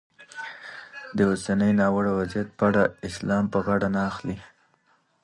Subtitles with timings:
[1.15, 4.37] د اوسني ناوړه وضیعت پړه اسلام پر غاړه نه اخلي.